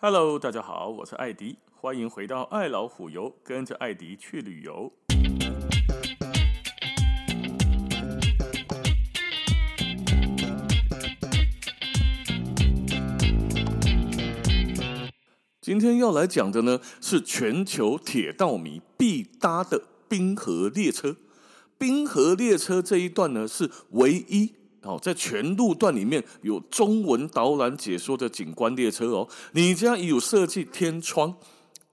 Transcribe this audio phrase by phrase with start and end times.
[0.00, 4.92] Hello，大家好，我是艾迪，欢迎回到爱老虎游，跟着艾迪去旅游。
[15.60, 21.16] 今天要来讲的呢，是全球铁道迷必搭的冰河列车。
[21.76, 29.28] 冰河列车这一段呢，是唯一哦，在全路段里面有中文导览解说的景观列车哦。
[29.52, 31.34] 你家有设计天窗，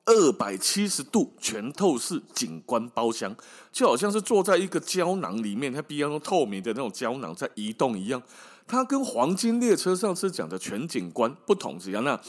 [0.05, 3.35] 二百七十度全透视景观包厢，
[3.71, 8.21] 就好像是坐在一个胶囊里面，它比方说透明的那种胶囊在移动一样。
[8.67, 12.19] 它跟黄金列车上次讲的全景观不同是怎样呢？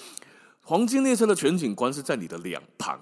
[0.62, 2.98] 黄金列车的全景观是在你的两旁，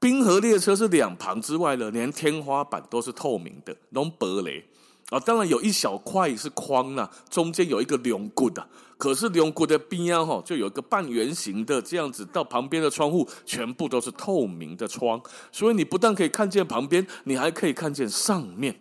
[0.00, 4.62] 冰河列车是两旁之外呢，连天花板都是透明的，弄玻璃
[5.10, 5.20] 啊。
[5.20, 8.66] 当然有一小块是框呐，中间有一个龙骨的，
[8.96, 15.20] 可是龙骨的边啊哈，就有一个半圆形的这样子，到旁边的窗户全部都是透明的窗，
[15.52, 18.80] 所以你不但可以看见旁边，你还可以看见上面。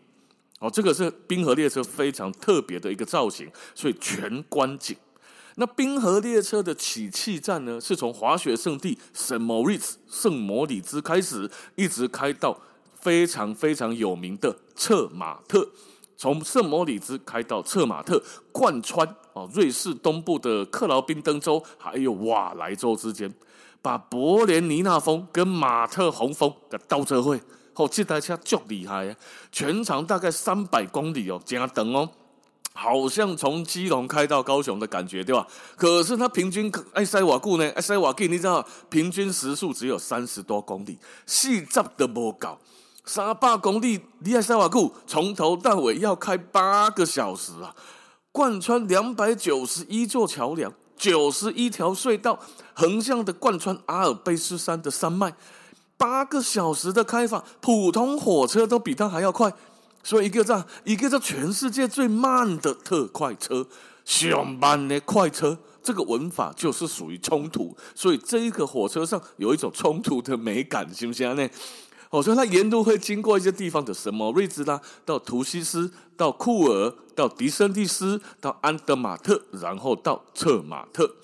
[0.60, 4.98] 哦，这个是冰河列车非常特别的一个造型，所以全观景。
[5.60, 12.60] 那冰河列车的起訖站呢，是从滑雪圣地圣莫里兹圣莫里兹开始，一直开到
[13.00, 15.70] 非常非常有名的策马特。
[16.18, 23.32] 从圣莫里兹开到策马特，贯穿哦瑞士东部的克劳宾登州还有瓦莱州之间，
[23.84, 27.40] 把柏连尼纳峰跟马特洪峰的倒车会
[27.76, 29.16] 哦，这台车足厉害啊！
[29.52, 32.10] 全长大概三百公里哦，加等哦。
[32.74, 35.48] 好像从基隆开到高雄的感觉，对吧？
[35.76, 37.68] 可是它平均爱塞瓦固呢？
[37.76, 42.60] 爱塞瓦固你知道，平均时速只有三十多公里，细节都不高。
[43.08, 47.74] 三百公里，你爱沙瓦库从头到尾要开八个小时啊！
[48.34, 52.38] 贯穿两百九十一座桥梁，九十一条隧道，
[52.74, 55.34] 横向的贯穿阿尔卑斯山的山脉，
[55.96, 59.54] 八个小时的开法，普通火车都比它还要快。
[60.04, 63.66] 所以一个这样，一个叫全世界最慢的特快车，
[64.04, 67.76] 上班的快车，这个文法就是属于冲突。
[67.96, 71.50] 所以这一个火车上有一种冲突的美感，行不行呢？
[72.10, 81.16] 哦，所以它沿路会经过一些地方的圣莫里兹啦，到图西斯，到库尔，到迪森蒂斯，到安德马特，然后到策马特。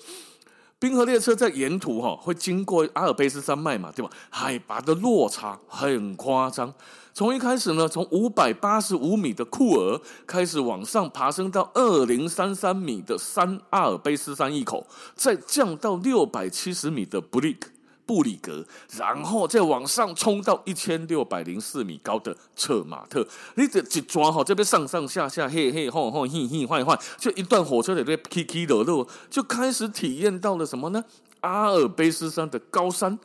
[0.78, 4.10] 冰河列车在沿途哈会经过阿尔卑斯山脉嘛，对吧？
[4.28, 6.74] 海拔的落差很夸张。
[7.14, 17.70] 从一开始呢，从五百八十五米的库尔开始往上爬升到二零三三米的山阿尔卑斯山一口，再降到六百七十米的布里克。
[18.06, 18.66] 布里格，
[18.96, 23.26] 然后再往上冲到一千六百零四米高的策马特，
[23.56, 31.04] 你这一抓哈，这边上上下下，嘿嘿吼吼，嘿嘿换一换，就一段火车里边起起落落，就开始体验到了什么呢？
[31.40, 33.18] 阿尔卑斯山的高山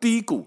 [0.00, 0.46] 低谷。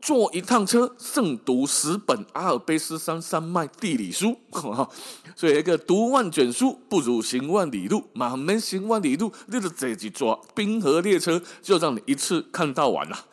[0.00, 4.38] 坐一趟车胜读十本阿尔卑斯山山脉地理书，
[5.34, 13.26] 所以一个读万卷书不如行万里路，满门行万里路，你就这几座冰河列车就让你一次看到完了。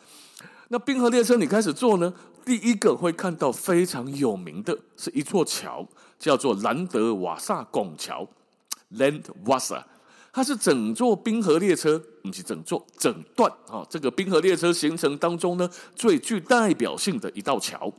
[0.68, 2.12] 那冰河列车你开始坐呢，
[2.44, 5.86] 第一个会看到非常有名的是一座桥，
[6.18, 8.28] 叫做兰德瓦萨拱桥
[8.94, 9.84] （Landwasser）。
[10.36, 17.90] 它是整座冰河列车，不是整座整段啊，这个冰河列车行程当中呢，最具代表性的一道桥。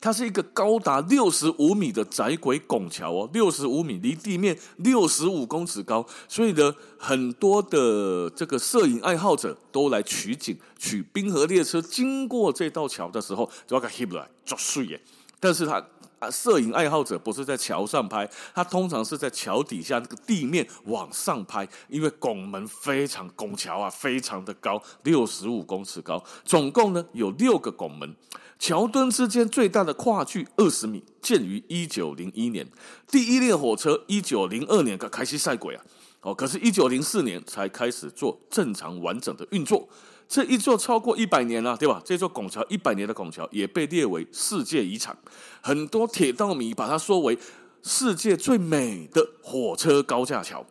[0.00, 15.00] 它是一个高达六十五米的窄轨拱桥哦，六十五米离地面六十五公尺高，所以呢，很多的这个摄影爱好者都来取景，取冰河列车经过这道桥的时候，就要给拍来作水耶。
[15.38, 15.86] 但是它。
[16.18, 28.16] 啊，摄影爱好者不是在桥上拍，他通常是在桥底下那个地面往上拍，因为拱门非常拱桥啊，非常的高，六十五公尺高，总共呢有六个拱门，
[28.58, 32.66] 桥墩之间最大的跨距二十米，建于一九零一年，
[33.10, 35.84] 第一列火车一九零二年开始赛轨啊，
[36.22, 39.86] 哦，可是，一九零四年才开始做正常完整的运作。
[40.28, 42.02] 这一座超过一百年了，对吧？
[42.04, 45.16] 这座拱桥一百年的拱桥也被列为世界遗产，
[45.60, 47.38] 很多铁道迷把它说为
[47.82, 50.64] 世界最美的火车高架桥。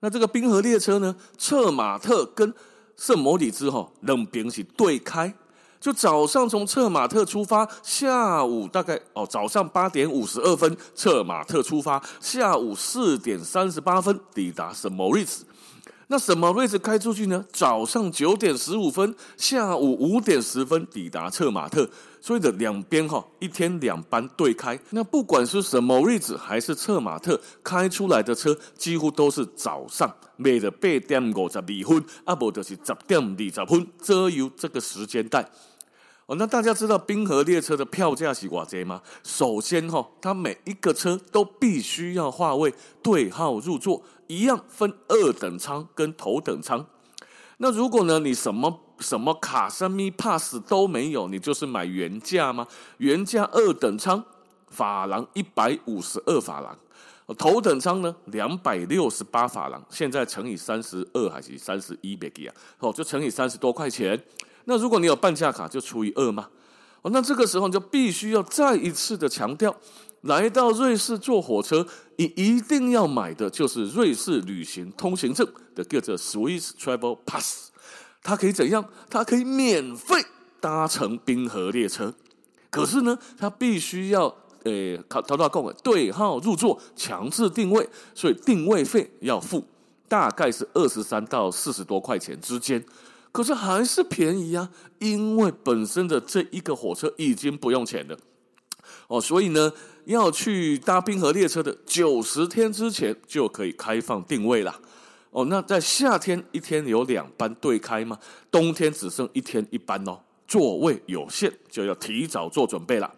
[0.00, 1.14] 那这个冰河列车呢？
[1.38, 2.52] 策马特跟
[2.96, 5.34] 圣莫里兹哈冷兵是对开，
[5.80, 15.44] 就早上从策马特出发，下午大概哦早上八点五十二分策马特出发，下午四点三十八分抵达圣莫里兹。
[16.12, 17.44] 那什么位置开出去呢？
[17.52, 21.88] 早上九点十五分，下午五点十分抵达策马特。
[22.20, 24.76] 所以的两边哈，一天两班对开。
[24.90, 35.48] 那不管是什么位置，还是策马特开出来的车，几乎都是早上，每的八点五十二分，啊不就是十点二十分，这有这个时间带。
[36.30, 39.02] 哦，那大家知道冰河列车的票价是多少吗？
[39.24, 42.72] 首先哈，它每一个车都必须要划位
[43.02, 44.00] 对号入座。
[44.28, 46.86] 一样分二等舱跟头等舱，
[47.56, 52.64] 那如果呢，你什么什么卡什米 pass 都没有，你就是买原价吗？
[52.98, 54.24] 原价二等舱
[54.68, 56.78] 法郎一百五十二法郎，
[57.36, 62.54] 头等舱呢两百六十八法郎，现在乘以三十二还是三十一别记啊？
[62.78, 64.16] 哦，就乘以三十多块钱。
[64.70, 66.48] 那如果你有半价卡，就除以二嘛。
[67.02, 69.74] 哦，那这个时候你就必须要再一次的强调。
[70.20, 71.84] 来到瑞士坐火车，
[72.16, 75.44] 你一定要买的就是瑞士旅行通行证
[75.74, 77.70] 的，叫做 Swiss Travel Pass。
[78.22, 78.84] 它可以怎样？
[79.08, 80.24] 它可以免费
[80.60, 82.14] 搭乘冰河列车。
[82.70, 84.32] 可是呢，它必须要
[84.62, 89.64] 呃，考淘到购对号入座，强制定位，所以定位费要付，
[90.06, 92.84] 大概是二十三到四十多块钱之间。
[93.32, 98.18] 可是还是便宜啊，因为本身的这一个火车已经不用钱了。
[99.06, 99.72] 哦，所以呢，
[100.04, 104.80] 要去搭滨河列车的九十天之前就可以开放定位了。
[105.30, 108.18] 哦，那在夏天一天有两班对开吗？
[108.50, 110.18] 冬天只剩一天一班哦，
[110.48, 113.14] 座位有限，就要提早做准备了。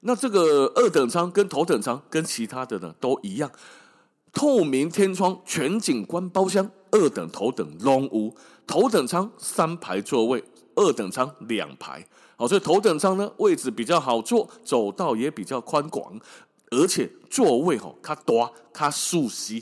[0.00, 3.50] 那这个二等舱跟头等舱跟其他的呢都一样，
[4.32, 8.32] 透明天窗全景观包厢，二等头等龙屋，
[8.68, 10.44] 头等舱三排座位，
[10.76, 12.06] 二等舱两排。
[12.36, 16.20] 好，所以头等舱呢，位置比较好坐，走道也比较宽广，
[16.70, 19.60] 而且座位吼它大它舒适。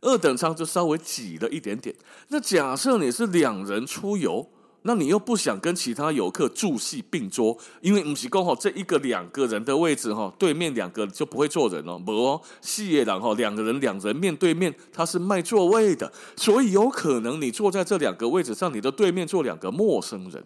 [0.00, 1.92] 二等舱就稍微挤了一点点。
[2.28, 4.48] 那假设你是两人出游，
[4.86, 20.44] 那你又不想跟其他游客住戏并桌，因为不是刚好这一个两个人的位置哈，对面两个就不会坐人哦，不哦，四个人哈，两个人两人面对面，他是卖座位的，所以有可能你坐在这两个位置上，你的对面坐两个陌生人。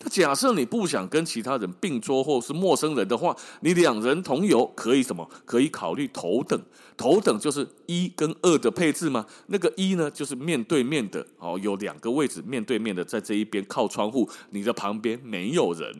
[0.00, 5.28] 那假设你不想跟其他人并桌或是陌生人的话，你两人同游可以什么？
[5.44, 6.60] 可以考虑头等，
[6.96, 9.26] 头等就是一跟二的配置吗。
[9.46, 15.92] 那个一呢，就是面对面的哦，有两个位置面对面的，在这一边靠窗户，你的旁边没有人。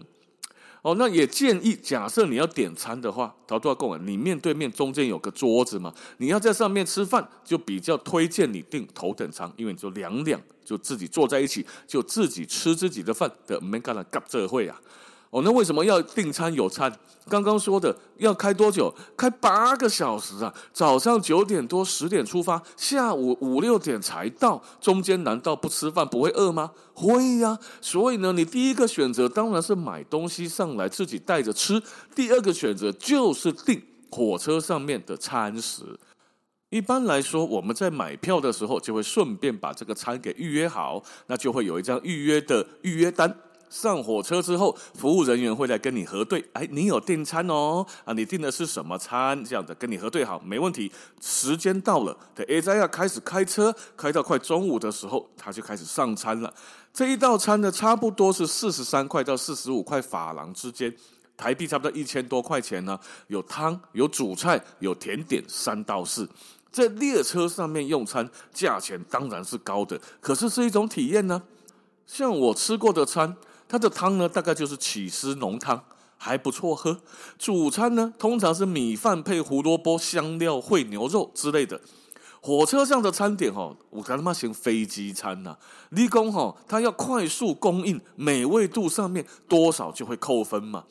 [0.82, 4.00] 哦，那也建议，假设你要点餐的话，陶多贡啊？
[4.05, 14.81] 你面对面中间有个桌子嘛，你要在上面吃饭，就比较推荐你订头等舱，因为你就两两就自己坐在一起，就自己吃自己的饭的，没干了搞这会啊。
[15.32, 16.93] 哦，那为什么要订餐有餐？
[17.26, 18.94] 刚刚说的要开多久？
[19.17, 20.52] 开八个小时啊！
[20.75, 26.73] 早上九点多十点出发，下午五六点才到，中间难道不吃饭不会饿吗？
[26.93, 27.58] 会呀！
[27.81, 31.82] 所以呢，你第一个选择当然是买东西上来自己带着吃，
[32.14, 33.81] 第二个选择就是订
[34.11, 35.99] 火车上面的餐食。
[36.69, 43.34] 一般来说，我们在买票的时候就会顺便把这个餐给预约好，那就会有一张预约的预约单。
[43.72, 46.44] 上火车之后，服务人员会来跟你核对。
[46.52, 47.84] 哎，你有订餐哦？
[48.04, 49.42] 啊，你订的是什么餐？
[49.42, 50.92] 这样的跟你核对好，没问题。
[51.22, 56.52] 时间到了，等 A 站要开始开车，开到快中午的时候，他就开始上餐了。
[56.92, 60.94] 这一道餐呢，差不多是四十三块到四十五块法郎之间，
[61.34, 63.00] 台币差不多一千多块钱呢。
[63.28, 66.28] 有汤，有主菜，有甜点，三到四。
[66.70, 71.42] 在列车上面用餐，价钱当然是高的，可是是一种体验呢。
[72.06, 73.34] 像我吃过的餐。
[73.72, 75.82] 它的汤呢，大概就是起司浓汤，
[76.19, 77.00] 还不错喝。
[77.38, 81.81] 主餐呢，通常是米饭配胡萝卜、香料烩牛肉之类的。
[82.43, 85.56] 火车上的餐点哈，我跟他妈行飞机餐呐。
[85.88, 90.84] 理工哈，它要快速供应，美味度上面多少就会扣分嘛。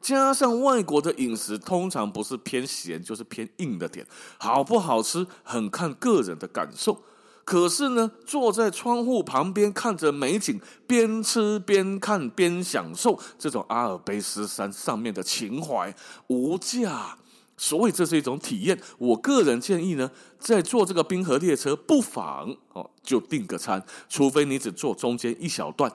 [0.00, 4.06] 加上外国的饮食通常不是偏咸就是偏硬的点，
[4.38, 7.02] 好不好吃很看个人的感受。
[7.50, 15.92] 可是呢，坐在窗户旁边看着美景，边吃边看边享受，这种阿尔卑斯山上面的情怀
[16.28, 17.18] 无价，
[17.56, 18.80] 所以这是一种体验。
[18.98, 25.92] 我个人建议呢，在坐这个冰河列车，不妨哦就订个餐，除非你只坐中间一小段。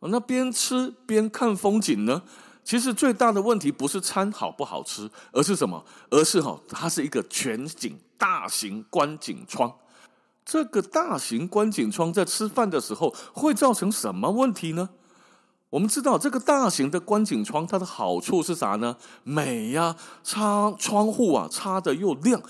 [0.00, 2.22] 那边吃边看风景呢，
[2.64, 5.84] 其实最大的问题不是餐好不好吃，而是什么？
[6.08, 9.70] 而是哈，它是一个全景大型观景窗。
[10.46, 14.90] 这个大型观景窗在吃饭的时候会造成什么问题呢？
[15.70, 18.96] 我们知道这个大型的观景窗它的好处是啥呢？
[19.24, 22.40] 美呀，插窗户啊，插的又亮，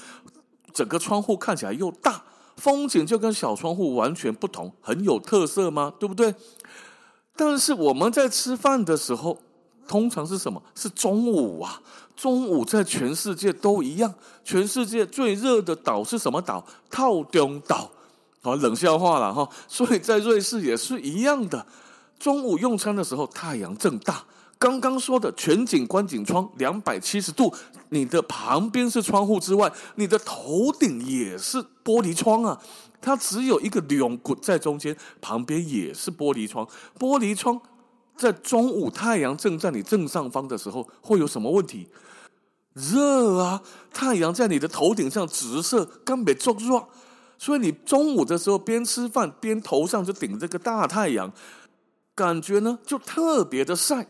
[0.74, 2.22] 整个窗户看起来又大，
[2.56, 5.94] 风景就跟小窗户完全不同，很有特色吗？
[5.98, 6.34] 对不对？
[7.34, 9.38] 但是我们在吃饭的时候，
[9.86, 10.62] 通常是什么？
[10.74, 11.80] 是中午啊！
[12.16, 14.14] 中午在全世界都一样，
[14.44, 16.64] 全世界最热的岛是什么岛？
[16.90, 17.90] 套丁岛。
[18.40, 19.48] 好，冷笑话了哈。
[19.68, 21.66] 所以在瑞士也是一样的，
[22.18, 24.24] 中午用餐的时候，太阳正大。
[24.58, 27.52] 刚刚说的全景观景窗，两百七十度，
[27.90, 32.58] 你的旁边是窗户之外，你的头顶也是玻璃窗啊。
[33.02, 36.66] 它只有一个棱骨在中间，旁边也是玻璃窗。
[36.98, 37.60] 玻璃窗
[38.16, 41.88] 在中午太阳正在你正上方的时候，会有什么问题？
[42.74, 43.62] 热啊！
[43.92, 46.86] 太阳在你的头顶上直射，根本作热。
[47.38, 51.32] 所以你中午的时候边吃饭边头上就顶着个大太阳，
[52.14, 54.08] 感觉呢就特别的晒。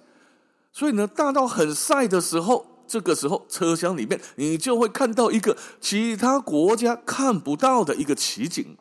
[0.72, 8.76] 所以呢，大到很晒的时候，这个时候车厢里面你就会看到一个其他国家看不到的一个奇景。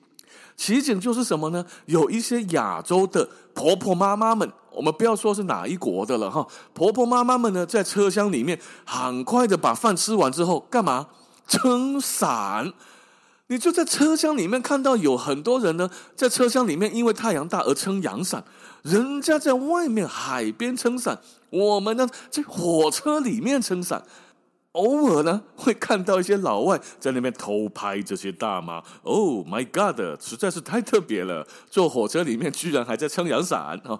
[0.56, 1.66] 奇景就是什么呢？
[1.86, 6.46] 有一些亚洲的婆婆妈妈们，我们不要说是哪一国的了哈。
[6.74, 11.08] 婆婆妈妈们呢，在车厢里面很快的把饭吃完之后，干嘛？
[11.48, 12.74] 撑伞。
[13.48, 18.44] 你就在车厢里面看到有很多人呢，在车厢里面因为太阳大而撑阳伞。
[18.82, 21.20] 人家在外面海边撑伞，
[21.52, 24.04] 我们呢在火车里面撑伞，
[24.76, 28.84] 偶尔呢会看到一些老外在那边偷拍这些大妈。
[29.04, 31.48] Oh my God，实在是太特别了！
[31.70, 34.00] 坐火车里面居然还在撑阳伞啊！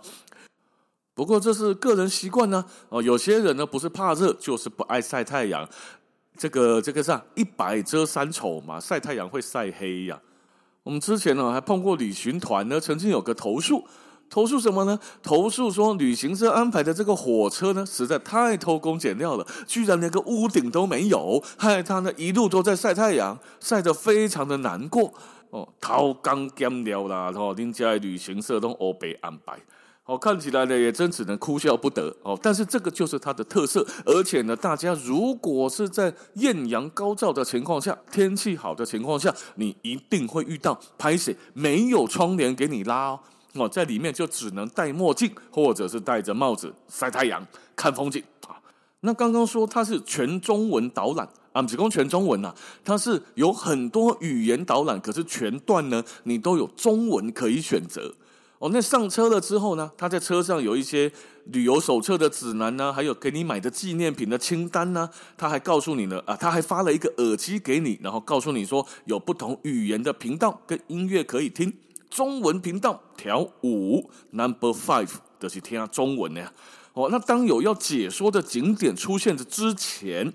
[1.14, 2.66] 不过这是个人习惯呢。
[2.90, 5.68] 哦，有些人呢不是怕热，就是不爱晒太阳。
[6.38, 10.20] 这个这个是，一白遮三丑嘛，晒太阳会晒黑呀。
[10.84, 13.88] 我们之前呢还碰过旅行团呢，曾经有个投诉。
[14.30, 15.00] 投诉什么呢？
[15.24, 25.14] 投诉说旅行社安排的这个火车呢，实在太偷工减料了，居然连个屋顶都没有，害他呢一路都在晒太阳，晒得非常的难过。
[25.52, 29.58] 哦，偷工减料啦，然后人家旅行社都欧北安排，
[30.04, 32.38] 哦，看起来呢也真只能哭笑不得哦。
[32.42, 43.20] 但是这个就是它的特色，而且呢，大家如果是在艳阳高照的情况下，天气好的情况下，你一定会遇到拍谢没有窗帘给你拉哦。
[43.56, 47.46] 哦，在里面就只能戴墨镜，或者是戴着帽子晒太阳、
[47.76, 48.60] 看风景啊。
[49.02, 58.14] 那刚刚说它是全中文导览啊，只供全中文呐、啊，它是有很多语言导览，可是全段呢，你都有中文可以选择。
[58.60, 61.12] 哦，那上车了之后呢，他在车上有一些
[61.46, 71.72] 旅游手册的指南呢，还有给你买的纪念品的清单呢，他还告诉你呢，啊，他还发了一个耳机给你，然后告诉你说有不同语言的频道跟音乐可以听。
[72.16, 76.54] 中文频道调五，Number Five 就是听下中文的呀。
[76.94, 80.32] 哦，那当有要解说的景点出现的之前，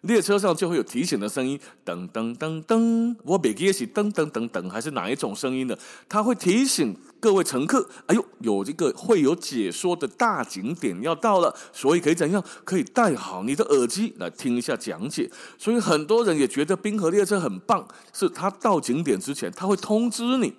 [0.00, 1.56] 列车上就会有提醒的声音，
[1.86, 5.78] 噔噔噔噔，我别记得是噔噔噔噔还是哪一种声音呢？
[6.08, 12.42] 它会提醒各位乘客，哎呦，有这个会有解说的大景点要到了，所以可以怎样？
[12.64, 15.30] 可以戴好你的耳机来听一下讲解。
[15.56, 20.52] 所以很多人也觉得冰河列车很棒，是它到景点之前，它会通知你。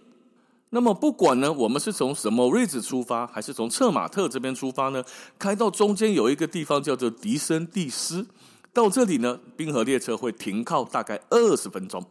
[0.74, 5.04] 那么不管呢，我们是从什么位置出发，还是从策马特这边出发呢？
[5.38, 8.26] 开到中间有一个地方叫做迪森蒂斯，
[8.72, 12.02] 到这里呢，冰河列车会停靠大概二十分钟。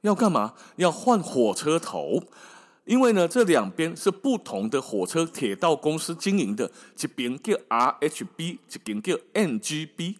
[0.00, 0.54] 要干嘛？
[0.74, 2.20] 要换火车头，
[2.84, 6.68] 因为呢，这两边是不同的火车铁道公司经营的，
[7.00, 10.16] 一边叫 RHB，一边叫 NGB。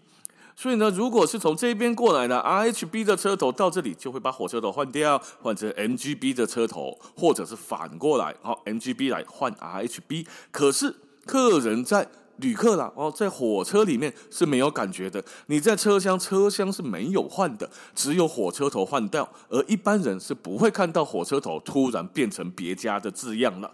[0.60, 10.26] 所以呢，如果是从这边过来的 RHB 的车头到这里，就会把火车头换掉，换成 MGB 的车头，或者是反过来，好，MGB 来换 RHB。
[10.50, 15.24] 可是客人在旅客啦，哦，在火车里面是没有感觉的。
[15.46, 23.72] 你在车厢，车厢是没有换的，只有火车头换掉，而一般人是不会看到火车头突然变成别家的字样了。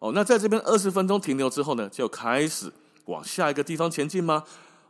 [0.00, 2.72] 哦，那在这边二十分钟停留之后呢，就开始
[3.04, 4.42] 往下一个地方前进吗？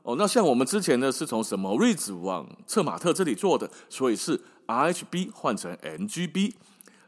[0.05, 6.53] 哦，那像我们之前呢，是从什么位置往策马特这里坐的，所以是 RHB 换成 MGB，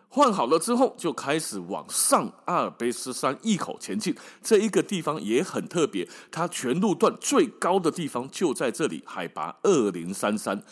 [0.09, 4.17] 换好了之后就开始往上阿尔卑斯山一口前进。
[4.43, 10.63] 这一个地方也很特别，它全路段最高的地方就在这里，海拔二零三三。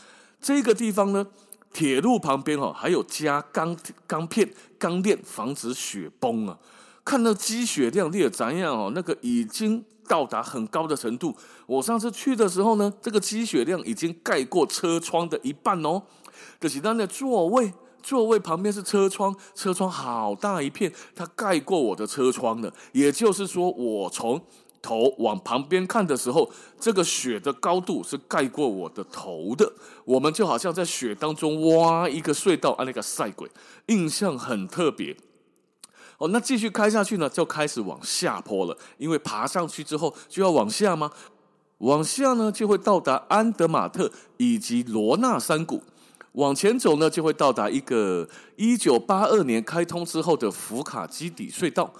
[0.40, 1.26] 这个地方呢，
[1.74, 3.76] 铁路旁边哦，还有加钢
[4.06, 6.58] 钢片钢链，防止雪崩啊。
[7.04, 8.92] 看到积雪量，你也怎样哦？
[8.94, 9.84] 那个已经。
[10.08, 11.34] 到达很高的程度。
[11.66, 16.02] 我上次去的时候呢，这个积雪量已经盖过车窗的一半哦。
[16.60, 22.72] 可是当的座位，座位旁边是车窗，车窗好大一片，它盖过我的车窗了。
[22.92, 24.40] 也就是说，我从
[24.82, 29.72] 头往旁边看的时候，这个雪的高度是盖过我的头的。
[30.04, 33.50] 我们就好像在雪当中挖一个隧道，啊，那个赛鬼，
[33.86, 35.16] 印象很特别。
[36.18, 38.76] 哦，那继续开下去呢，就开始往下坡了。
[38.98, 41.10] 因为爬上去之后就要往下吗？
[41.78, 45.82] 往下呢，就会到达安德玛特以及罗纳山谷。
[46.32, 51.92] 往前走呢，就会到达一个一九八二年开通之后的福卡基底隧道。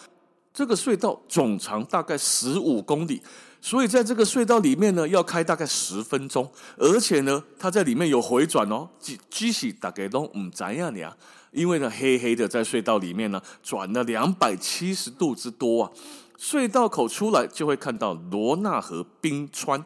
[0.55, 3.21] 这个隧道总长大概十五公里，
[3.61, 11.17] 所以在这个隧道里面呢，要开大概十分钟，而且呢，它在里面有回转哦，即即使大概都唔知呀你啊，
[11.51, 15.91] 因为呢，黑黑的在隧道里面呢，转了两百七十度之多啊，
[16.39, 19.85] 隧道口出来就会看到罗纳河冰川，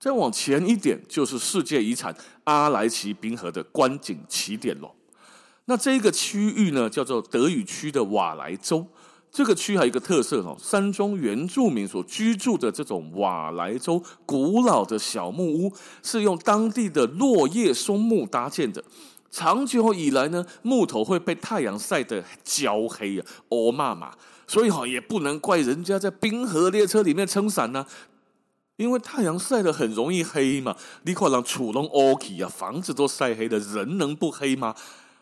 [0.00, 4.90] 再往前一点就是世界遗产阿莱奇冰河的观景起点喽。
[5.66, 8.84] 那这一个区域呢，叫做德语区的瓦莱州。
[9.30, 18.82] 这个区还有一个特色哈，山中原住民所居住的这种瓦莱州古老的小木屋，是用当地的落叶松木搭建的。
[19.30, 24.12] 长久以来呢，木头会被太阳晒得焦黑啊，哦妈妈，
[24.46, 27.86] 所以哈也不能怪人家在冰河列车里面撑伞呢，
[28.76, 30.74] 因为太阳晒得很容易黑嘛。
[31.02, 34.74] 你可能厝拢乌起啊，房子都晒黑了，人能不黑吗？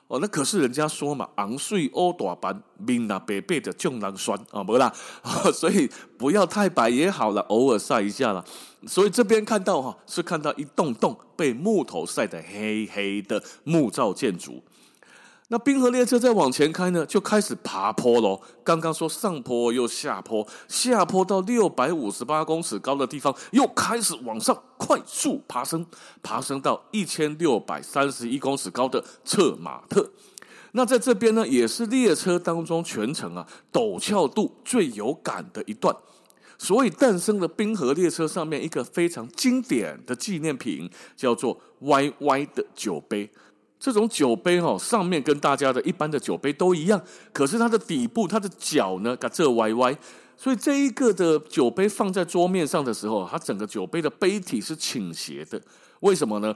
[0.09, 4.93] 哦，那可是人家说嘛，昂睡欧大班，面啊白白的就能酸啊，没啦，
[5.53, 8.45] 所以不要太白也好了，偶尔晒一下了。
[8.87, 14.63] 所以这边看到哈，是看到一栋栋被木头晒的黑黑的木造建筑。
[15.49, 18.41] 那冰河列车再往前开呢，就开始爬坡喽。
[18.65, 25.87] 刚刚说上坡又下坡，下坡到六百五十八公尺高的地方，又开始往上快速爬升，
[26.21, 30.11] 爬升到一千六百三十一公尺高的策马特。
[30.73, 35.97] 那在这边呢，也是列车当中全程啊陡峭度最有感的一段，
[36.59, 43.31] 所以诞生了冰河列车上面一个非常经典的纪念品，叫做歪歪的酒杯。
[43.79, 47.01] 这种酒杯哦，上面跟大家的一般的酒杯都一样，
[47.33, 49.97] 可是它的底部，它的脚呢，嘎这歪歪，
[50.37, 55.61] 所以这一个的酒杯放在桌面上的时候，它整个酒杯的杯体是倾斜的。
[56.01, 56.55] 为什么呢？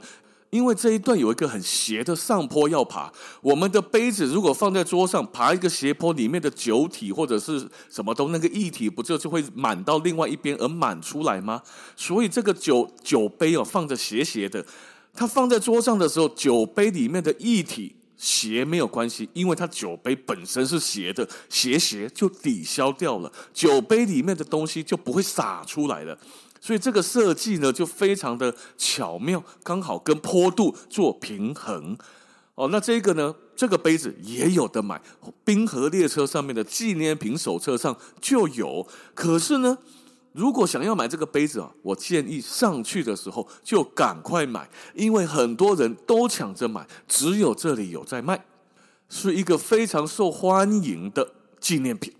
[0.49, 3.09] 因为这一段有一个很斜的上坡要爬。
[3.41, 11.61] 我们的杯子如果放在桌上，爬一个斜坡，里面的酒体或者是什么都那个液体，不就就会满到另外一边而满出来吗？
[11.95, 14.65] 所以这个酒酒杯哦，放着斜斜的。
[15.13, 26.17] 它放在桌上的时候，酒杯里面的液体斜没有关系，因为它酒杯本身是斜的，斜斜就抵消掉了，酒杯里面的东西就不会洒出来了。
[26.59, 31.97] 所以这个设计呢，就非常的巧妙，刚好跟坡度做平衡。
[32.53, 35.01] 哦，那这个呢，这个杯子也有得买，
[35.43, 38.85] 冰河列车上面的纪念品手册上就有。
[39.15, 39.75] 可是呢，
[40.33, 48.45] 如果想要买这个杯子啊，我建议上去的时候就赶快买，因为很多人都抢着买，只有这里有在卖，
[49.09, 52.13] 是一个非常受欢迎的纪念品。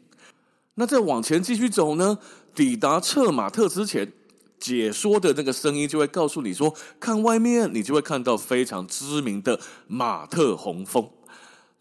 [0.76, 2.18] 那再往前继续走呢，
[2.54, 4.12] 抵达策马特之前，
[4.60, 11.10] 解说的那个声音就会告诉你说，看外面，你就会看到非常知名的马特洪峰。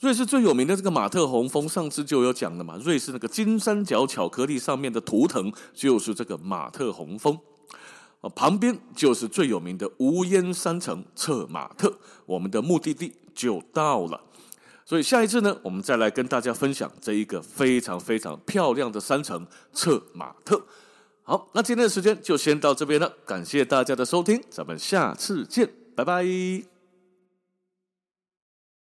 [0.00, 2.74] 瑞士最有名的这个马特洪峰，上次就有讲了嘛。
[2.82, 7.38] 瑞士那个金三角巧克力上面的图腾就是这个马特洪峰，
[8.22, 14.18] 啊，旁边就是最有名的无烟山城策马特，我们的目的地就到了。
[14.86, 20.64] 所以下一次呢，我们再来跟大家分享这一个非常非常漂亮的山城策马特。
[21.22, 26.69] 好，那今天的时间就先到这边了，感谢大家的收听，咱们下次见，拜拜。